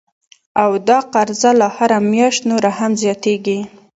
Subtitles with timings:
[0.63, 3.59] او دا قرضه لا هره میاشت نوره هم زیاتیږي